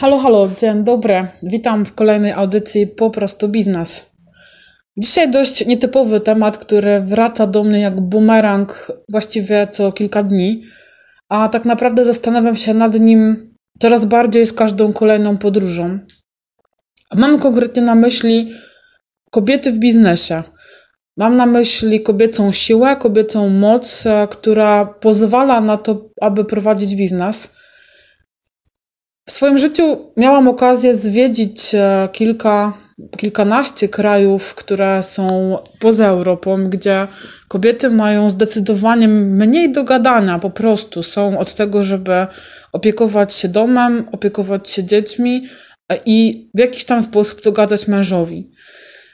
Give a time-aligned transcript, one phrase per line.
[0.00, 1.28] Halo, halo, dzień dobry.
[1.42, 4.10] Witam w kolejnej audycji Po prostu biznes.
[4.96, 10.62] Dzisiaj dość nietypowy temat, który wraca do mnie jak bumerang właściwie co kilka dni,
[11.28, 15.98] a tak naprawdę zastanawiam się nad nim coraz bardziej z każdą kolejną podróżą.
[17.14, 18.52] Mam konkretnie na myśli
[19.30, 20.42] kobiety w biznesie.
[21.16, 27.58] Mam na myśli kobiecą siłę, kobiecą moc, która pozwala na to, aby prowadzić biznes
[29.28, 32.72] w swoim życiu miałam okazję zwiedzić e, kilka,
[33.16, 37.06] kilkanaście krajów, które są poza Europą, gdzie
[37.48, 42.26] kobiety mają zdecydowanie mniej do gadania, po prostu są od tego, żeby
[42.72, 45.46] opiekować się domem, opiekować się dziećmi
[45.88, 48.50] e, i w jakiś tam sposób dogadzać mężowi.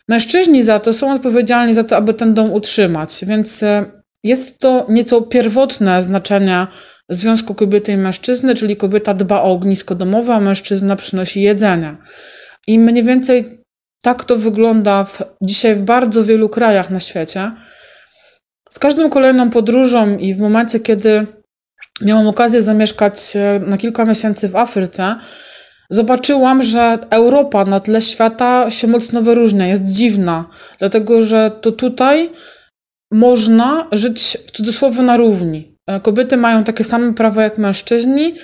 [0.08, 3.84] Mężczyźni za to są odpowiedzialni za to, aby ten dom utrzymać, więc e,
[4.24, 6.66] jest to nieco pierwotne znaczenie
[7.08, 11.96] związku kobiety i mężczyzny, czyli kobieta dba o ognisko domowe, a mężczyzna przynosi jedzenie.
[12.66, 13.64] I mniej więcej
[14.02, 17.52] tak to wygląda w, dzisiaj w bardzo wielu krajach na świecie.
[18.70, 21.26] Z każdą kolejną podróżą i w momencie, kiedy
[22.00, 23.16] miałam okazję zamieszkać
[23.66, 25.16] na kilka miesięcy w Afryce,
[25.90, 32.30] zobaczyłam, że Europa na tle świata się mocno wyróżnia, jest dziwna, dlatego że to tutaj
[33.12, 35.73] można żyć w cudzysłowie na równi.
[36.02, 38.34] Kobiety mają takie same prawa jak mężczyźni,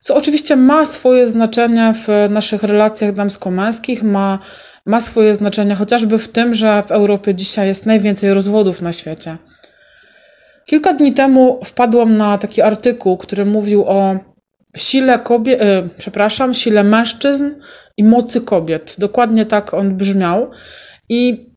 [0.00, 4.38] co oczywiście ma swoje znaczenie w naszych relacjach damsko-męskich, ma,
[4.86, 9.36] ma swoje znaczenie chociażby w tym, że w Europie dzisiaj jest najwięcej rozwodów na świecie.
[10.66, 14.18] Kilka dni temu wpadłam na taki artykuł, który mówił o
[14.76, 17.50] sile kobiet, e, przepraszam, sile mężczyzn
[17.96, 18.96] i mocy kobiet.
[18.98, 20.50] Dokładnie tak on brzmiał.
[21.08, 21.50] I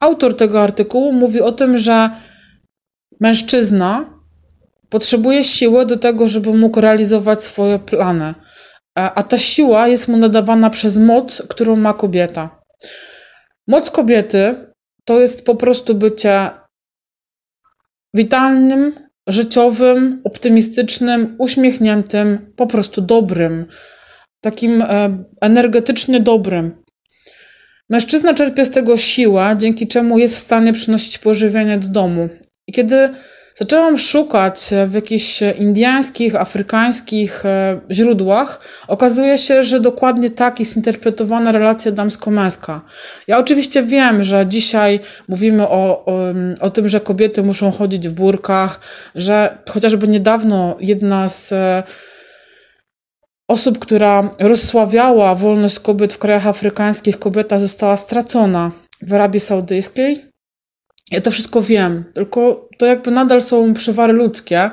[0.00, 2.10] autor tego artykułu mówi o tym, że
[3.20, 4.11] mężczyzna
[4.92, 8.34] Potrzebuje siły do tego, żeby mógł realizować swoje plany.
[8.94, 12.60] A ta siła jest mu nadawana przez moc, którą ma kobieta.
[13.68, 14.72] Moc kobiety
[15.04, 16.50] to jest po prostu bycie
[18.14, 18.94] witalnym,
[19.26, 23.66] życiowym, optymistycznym, uśmiechniętym, po prostu dobrym,
[24.40, 26.82] takim e, energetycznie dobrym.
[27.90, 32.28] Mężczyzna czerpie z tego siłę, dzięki czemu jest w stanie przynosić pożywienie do domu.
[32.66, 33.10] I kiedy
[33.54, 38.60] Zaczęłam szukać w jakichś indiańskich, afrykańskich e, źródłach.
[38.88, 42.80] Okazuje się, że dokładnie tak jest interpretowana relacja damsko-męska.
[43.26, 48.12] Ja oczywiście wiem, że dzisiaj mówimy o, o, o tym, że kobiety muszą chodzić w
[48.12, 48.80] burkach,
[49.14, 51.82] że chociażby niedawno jedna z e,
[53.48, 58.70] osób, która rozsławiała wolność kobiet w krajach afrykańskich, kobieta została stracona
[59.02, 60.31] w Arabii Saudyjskiej
[61.12, 64.70] ja to wszystko wiem, tylko to jakby nadal są przywary ludzkie.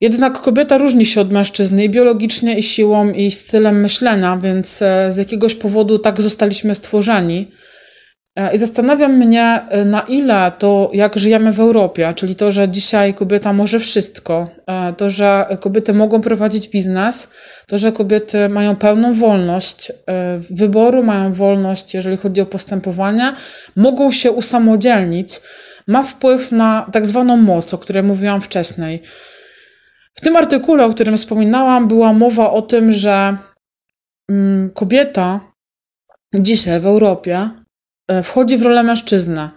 [0.00, 5.12] Jednak kobieta różni się od mężczyzny i biologicznie, i siłą, i stylem myślenia, więc e,
[5.12, 7.50] z jakiegoś powodu tak zostaliśmy stworzeni.
[8.38, 12.68] E, I zastanawiam mnie, e, na ile to, jak żyjemy w Europie, czyli to, że
[12.68, 17.30] dzisiaj kobieta może wszystko, e, to, że kobiety mogą prowadzić biznes,
[17.66, 19.92] to, że kobiety mają pełną wolność
[20.50, 23.32] wyboru, mają wolność, jeżeli chodzi o postępowanie,
[23.76, 25.40] mogą się usamodzielnić,
[25.86, 29.02] ma wpływ na tak zwaną moc, o której mówiłam wcześniej.
[30.14, 33.36] W tym artykule, o którym wspominałam, była mowa o tym, że
[34.30, 35.40] mm, kobieta
[36.34, 37.50] dzisiaj w Europie
[38.22, 39.50] wchodzi w rolę mężczyzna,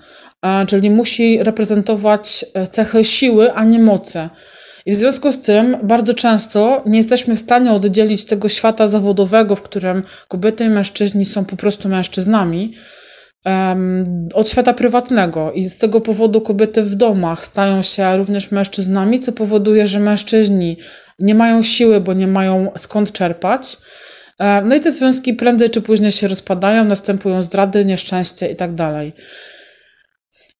[0.68, 4.30] czyli musi reprezentować e, cechy siły, a nie mocy.
[4.86, 9.56] I w związku z tym bardzo często nie jesteśmy w stanie oddzielić tego świata zawodowego,
[9.56, 12.74] w którym kobiety i mężczyźni są po prostu mężczyznami,
[14.34, 15.52] od świata prywatnego.
[15.52, 20.78] I z tego powodu kobiety w domach stają się również mężczyznami, co powoduje, że mężczyźni
[21.20, 23.78] nie mają siły, bo nie mają skąd czerpać.
[24.42, 28.76] E, no i te związki prędzej czy później się rozpadają, następują zdrady, nieszczęście i tak
[28.76, 29.14] dalej.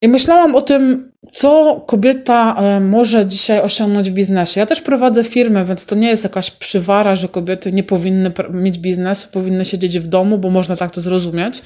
[0.02, 4.60] I myślałam o tym, co kobieta e, może dzisiaj osiągnąć w biznesie.
[4.60, 8.78] Ja też prowadzę firmę, więc to nie jest jakaś przywara, że kobiety nie powinny mieć
[8.78, 11.62] biznesu, powinny siedzieć w domu, bo można tak to zrozumieć.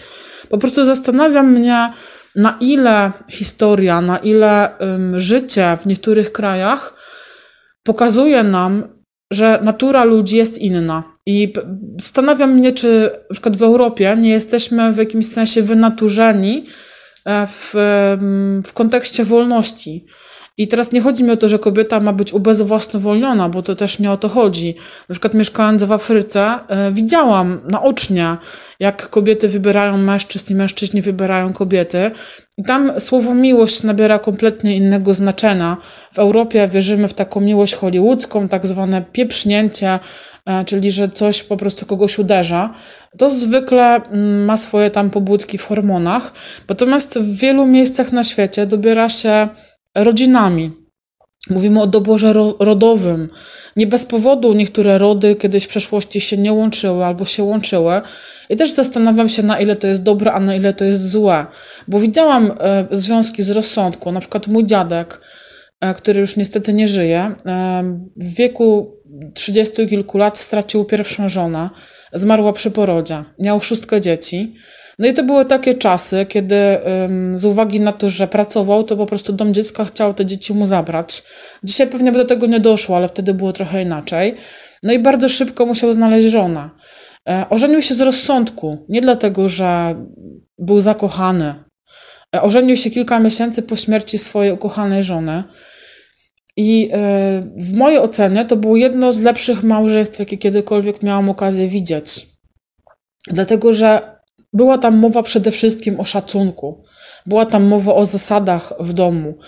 [0.49, 1.93] Po prostu zastanawiam mnie,
[2.37, 6.95] na ile historia, na ile um, życie w niektórych krajach
[7.83, 8.89] pokazuje nam,
[9.33, 11.16] że natura ludzi jest inna.
[11.27, 11.53] I
[12.01, 16.65] zastanawiam mnie, czy na przykład w Europie nie jesteśmy w jakimś sensie wynaturzeni
[17.25, 17.71] e, w,
[18.67, 20.07] w kontekście wolności.
[20.59, 23.99] I teraz nie chodzi mi o to, że kobieta ma być ubezwłasnowolniona, bo to też
[23.99, 24.75] nie o to chodzi.
[25.09, 28.37] Na przykład mieszkając w Afryce, e, widziałam naocznie,
[28.81, 32.11] jak kobiety wybierają mężczyzn i mężczyźni wybierają kobiety.
[32.59, 35.77] I tam słowo miłość nabiera kompletnie innego znaczenia.
[36.13, 39.99] W Europie wierzymy w taką miłość hollywoodzką, tak zwane pieprznięcie,
[40.67, 42.75] czyli że coś po prostu kogoś uderza.
[43.19, 46.33] To zwykle mm, ma swoje tam pobudki w hormonach,
[46.69, 49.49] natomiast w wielu miejscach na świecie dobiera się
[49.95, 50.71] rodzinami.
[51.51, 53.29] Mówimy o doborze rodowym.
[53.77, 58.03] Nie bez powodu niektóre rody kiedyś w przeszłości się nie łączyły albo się łączyły.
[58.51, 61.47] I też zastanawiam się, na ile to jest dobre, a na ile to jest złe.
[61.89, 64.13] Bo widziałam e, związki z rozsądku.
[64.13, 65.46] Na przykład mój dziadek, e,
[65.95, 67.83] który już niestety nie żyje, e,
[68.17, 68.97] w wieku
[69.35, 71.71] trzydziestu kilku lat stracił pierwszą żonę.
[72.13, 73.25] Zmarła przy porodzie.
[73.39, 74.55] Miał szóstkę dzieci.
[74.99, 76.57] No i to były takie czasy, kiedy
[77.35, 80.67] z uwagi na to, że pracował, to po prostu dom dziecka chciał te dzieci mu
[80.67, 81.23] zabrać.
[81.65, 84.35] Dzisiaj pewnie by do tego nie doszło, ale wtedy było trochę inaczej.
[84.83, 86.71] No i bardzo szybko musiał znaleźć żonę.
[87.29, 89.95] E, ożenił się z rozsądku, nie dlatego, że
[90.59, 91.55] był zakochany.
[92.37, 95.45] E, ożenił się kilka miesięcy po śmierci swojej ukochanej żony.
[96.57, 96.99] I e,
[97.57, 102.27] w mojej ocenie to było jedno z lepszych małżeństw, jakie kiedykolwiek miałam okazję widzieć.
[103.27, 104.01] Dlatego, że
[104.53, 106.85] była tam mowa przede wszystkim o szacunku,
[107.27, 109.39] była tam mowa o zasadach w domu.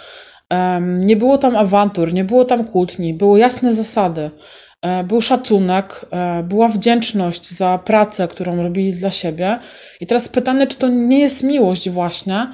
[0.81, 4.31] Nie było tam awantur, nie było tam kłótni, były jasne zasady.
[4.83, 9.59] E, był szacunek, e, była wdzięczność za pracę, którą robili dla siebie.
[10.01, 12.47] I teraz pytanie, czy to nie jest miłość właśnie?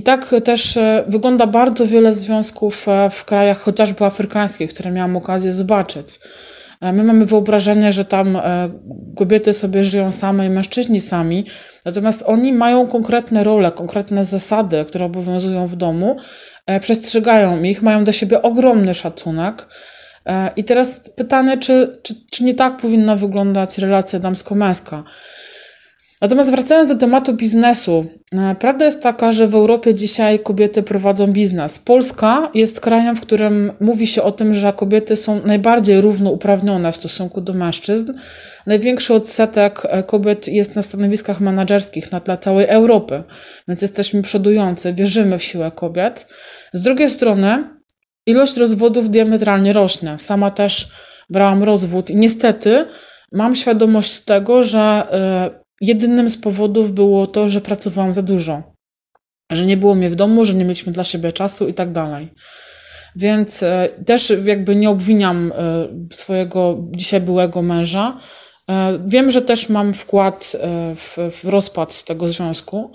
[0.00, 5.52] I tak też e, wygląda bardzo wiele związków w krajach chociażby afrykańskich, które miałam okazję
[5.52, 6.06] zobaczyć.
[6.80, 8.38] My mamy wyobrażenie, że tam
[9.16, 11.44] kobiety sobie żyją same i mężczyźni sami,
[11.84, 16.16] natomiast oni mają konkretne role, konkretne zasady, które obowiązują w domu,
[16.80, 19.66] przestrzegają ich, mają do siebie ogromny szacunek.
[20.26, 25.04] E, I teraz pytanie, czy, czy, czy nie tak powinna wyglądać relacja damsko-męska?
[26.20, 31.26] Natomiast wracając do tematu biznesu, e, prawda jest taka, że w Europie dzisiaj kobiety prowadzą
[31.26, 31.78] biznes.
[31.78, 36.96] Polska jest krajem, w którym mówi się o tym, że kobiety są najbardziej równouprawnione w
[36.96, 38.12] stosunku do mężczyzn.
[38.66, 43.22] Największy odsetek e, kobiet jest na stanowiskach menedżerskich na tle całej Europy,
[43.68, 46.26] więc jesteśmy przodujące, wierzymy w siłę kobiet.
[46.72, 47.64] Z drugiej strony,
[48.26, 50.14] ilość rozwodów diametralnie rośnie.
[50.18, 50.88] Sama też
[51.30, 52.84] brałam rozwód i niestety
[53.32, 58.62] mam świadomość tego, że e, jedynym z powodów było to, że pracowałam za dużo.
[59.52, 62.28] Że nie było mnie w domu, że nie mieliśmy dla siebie czasu i tak dalej.
[63.16, 68.20] Więc e, też jakby nie obwiniam e, swojego dzisiaj byłego męża.
[69.06, 70.56] Wiem, że też mam wkład
[70.96, 72.92] w, w rozpad tego związku,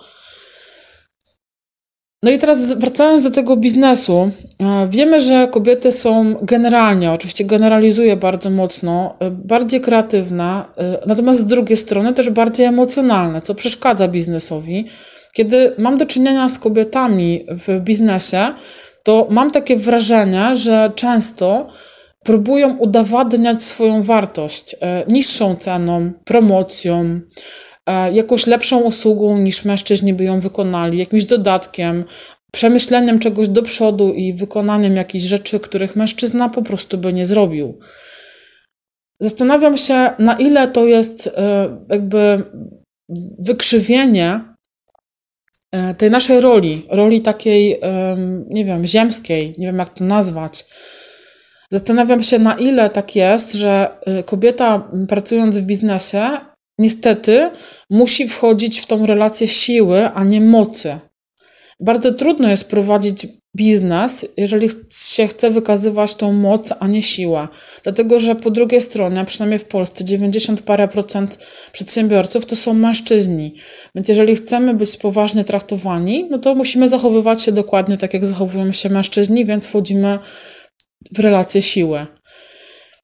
[2.26, 4.32] no i teraz wracając do tego biznesu,
[4.62, 11.40] e, wiemy, że kobiety są generalnie, oczywiście generalizuję bardzo mocno, e, bardziej kreatywne, e, natomiast
[11.40, 14.88] z drugiej strony też bardziej emocjonalne, co przeszkadza biznesowi.
[15.34, 18.54] Kiedy mam do czynienia z kobietami w biznesie,
[19.04, 21.68] to mam takie wrażenie, że często
[22.24, 24.76] próbują udowadniać swoją wartość
[25.08, 27.22] niższą ceną, promocją,
[28.14, 32.06] jakąś lepszą usługą niż mężczyźni by ją wykonali, jakimś dodatkiem,
[32.52, 37.80] przemyśleniem czegoś do przodu i wykonaniem jakichś rzeczy, których mężczyzna po prostu by nie zrobił.
[39.20, 42.44] Zastanawiam się, na ile to jest e, jakby
[43.40, 44.42] wykrzywienie
[45.72, 47.80] e, tej naszej roli, roli takiej,
[48.50, 50.66] nie wiem, ziemskiej, nie wiem jak to nazwać.
[51.72, 56.30] Zastanawiam się, na ile tak jest, że kobieta pracując w biznesie
[56.80, 57.50] niestety
[57.90, 61.00] musi wchodzić w tą relację siły, a nie mocy.
[61.80, 67.48] Bardzo trudno jest prowadzić biznes, jeżeli się chce wykazywać tą moc, a nie siłę.
[67.84, 71.38] Dlatego, że po drugiej stronie, przynajmniej w Polsce, 90 parę procent
[71.72, 73.56] przedsiębiorców to są mężczyźni.
[73.96, 78.72] Więc jeżeli chcemy być poważnie traktowani, no to musimy zachowywać się dokładnie tak, jak zachowują
[78.72, 80.20] się mężczyźni, więc wchodzimy
[81.12, 82.06] w relację siły.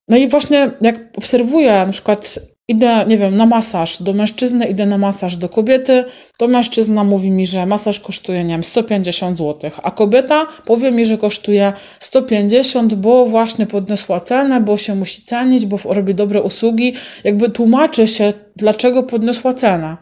[0.08, 4.86] No i właśnie jak obserwuję na przykład idę, nie wiem, na masaż do mężczyzny, idę
[4.86, 6.06] na masaż do kobiety,
[6.38, 11.06] to mężczyzna mówi mi, że masaż kosztuje, nie wiem, 150 zł, a kobieta powie mi,
[11.06, 16.94] że kosztuje 150, bo właśnie podniosła cenę, bo się musi cenić, bo robi dobre usługi,
[17.24, 19.98] jakby tłumaczy się, dlaczego podniosła cenę.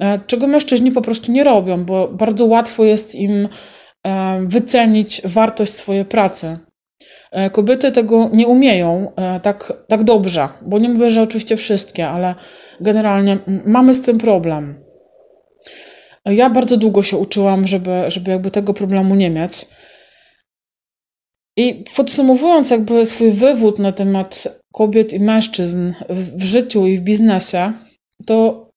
[0.00, 3.48] E, czego mężczyźni po prostu nie robią, bo bardzo łatwo jest im
[4.06, 6.58] e, wycenić wartość swojej pracy.
[7.36, 12.08] E, kobiety tego nie umieją e, tak, tak dobrze, bo nie mówię, że oczywiście wszystkie,
[12.08, 12.34] ale
[12.80, 14.84] generalnie mamy z tym problem.
[16.24, 19.66] Ja bardzo długo się uczyłam, żeby, żeby jakby tego problemu nie mieć.
[21.56, 27.00] I podsumowując jakby swój wywód na temat kobiet i mężczyzn w, w życiu i w
[27.00, 27.72] biznesie,
[28.26, 28.68] to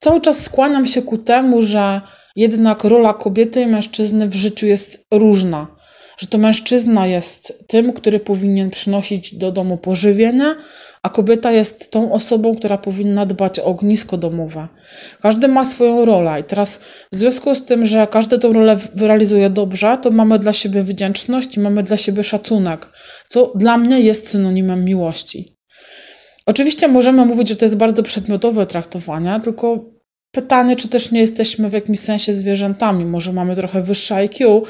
[0.00, 2.00] cały czas skłaniam się ku temu, że
[2.36, 5.73] jednak rola kobiety i mężczyzny w życiu jest różna.
[6.18, 10.54] Że to mężczyzna jest tym, który powinien przynosić do domu pożywienie,
[11.02, 14.68] a kobieta jest tą osobą, która powinna dbać o ognisko domowe.
[15.22, 16.80] Każdy ma swoją rolę i teraz
[17.12, 21.56] w związku z tym, że każdy tę rolę wyrealizuje dobrze, to mamy dla siebie wdzięczność
[21.56, 22.88] i mamy dla siebie szacunek,
[23.28, 25.56] co dla mnie jest synonimem miłości.
[26.46, 29.84] Oczywiście możemy mówić, że to jest bardzo przedmiotowe traktowanie, tylko
[30.30, 33.04] pytanie, czy też nie jesteśmy w jakimś sensie zwierzętami.
[33.04, 34.62] Może mamy trochę wyższe IQ,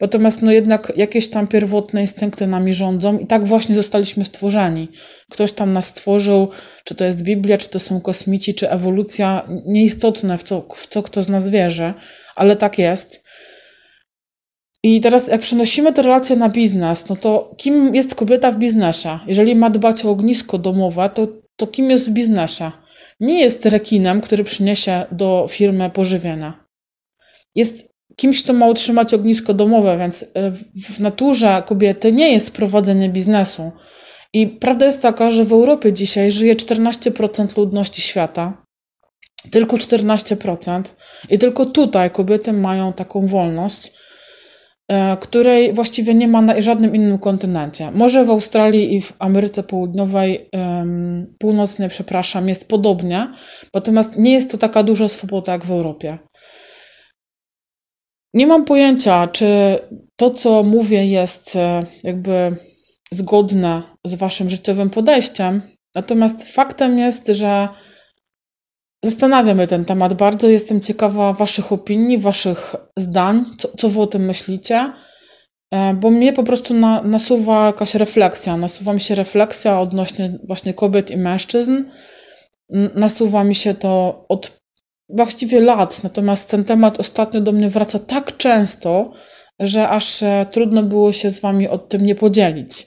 [0.00, 4.88] natomiast no jednak jakieś tam pierwotne instynkty nami rządzą i tak właśnie zostaliśmy stworzeni.
[5.30, 6.48] Ktoś tam nas stworzył,
[6.84, 11.02] czy to jest Biblia, czy to są kosmici, czy ewolucja, nieistotne w co, w co
[11.02, 11.94] kto z nas wierzy,
[12.36, 13.24] ale tak jest.
[14.82, 19.18] I teraz, jak przenosimy te relacje na biznes, no to kim jest kobieta w biznesie?
[19.26, 22.70] Jeżeli ma dbać o ognisko domowe, to, to kim jest w biznesie?
[23.20, 26.64] Nie jest rekinem, który przyniesie do firmy pożywienia.
[27.54, 30.50] Jest kimś, kto ma utrzymać ognisko domowe, więc e,
[30.94, 33.72] w naturze kobiety nie jest prowadzenie biznesu.
[34.32, 38.62] I prawda jest taka, że w Europie dzisiaj żyje 14% ludności świata.
[39.50, 40.82] Tylko 14%.
[41.30, 43.92] I tylko tutaj kobiety mają taką wolność
[44.90, 47.90] E, której właściwie nie ma na żadnym innym kontynencie.
[47.90, 50.48] Może w Australii i w Ameryce Południowej,
[51.38, 53.32] północnej, przepraszam, jest podobnie,
[53.74, 56.18] natomiast nie jest to taka duża swoboda jak w Europie.
[58.34, 59.78] Nie mam pojęcia, czy
[60.16, 62.56] to, co mówię, jest e, jakby
[63.12, 65.62] zgodne z Waszym życiowym podejściem,
[65.94, 67.68] natomiast faktem jest, że
[69.04, 70.48] Zastanawiam się ten temat bardzo.
[70.48, 74.92] Jestem ciekawa Waszych opinii, Waszych zdań, co, co Wy o tym myślicie,
[75.74, 78.56] e, bo mnie po prostu na, nasuwa jakaś refleksja.
[78.56, 81.84] Nasuwa mi się refleksja odnośnie właśnie kobiet i mężczyzn.
[82.94, 84.59] Nasuwa mi się to od
[85.12, 89.12] właściwie lat, natomiast ten temat ostatnio do mnie wraca tak często,
[89.60, 92.86] że aż e, trudno było się z Wami o tym nie podzielić.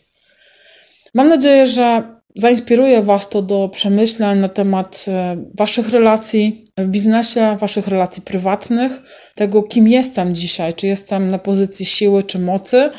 [1.13, 2.03] Mam nadzieję, że
[2.35, 8.91] Zainspiruje Was to do przemyśleń na temat e, Waszych relacji w biznesie, Waszych relacji prywatnych,
[9.35, 12.89] tego, kim jestem dzisiaj, czy jestem na pozycji siły czy mocy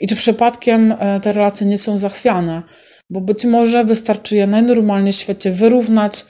[0.00, 2.62] i czy przypadkiem e, te relacje nie są zachwiane,
[3.10, 6.24] bo być może wystarczy je najnormalniej w świecie wyrównać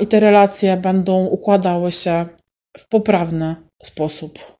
[0.00, 2.26] i te relacje będą układały się
[2.78, 4.59] w poprawny sposób.